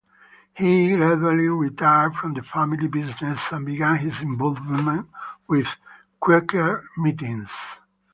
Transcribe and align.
He 0.55 0.95
gradually 0.95 1.47
retired 1.47 2.15
from 2.15 2.33
the 2.33 2.41
family 2.41 2.87
business 2.87 3.51
and 3.51 3.67
began 3.67 3.97
his 3.97 4.19
involvement 4.23 5.07
with 5.47 5.67
Quaker 6.19 6.83
meetings. 6.97 7.51